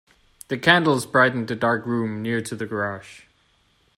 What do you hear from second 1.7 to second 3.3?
room near to the garage.